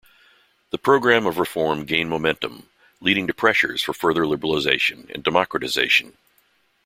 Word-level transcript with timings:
The 0.71 0.79
program 0.79 1.27
of 1.27 1.37
reform 1.37 1.85
gained 1.85 2.09
momentum, 2.09 2.67
leading 3.01 3.27
to 3.27 3.35
pressures 3.35 3.83
for 3.83 3.93
further 3.93 4.23
liberalization 4.23 5.07
and 5.13 5.23
democratization. 5.23 6.17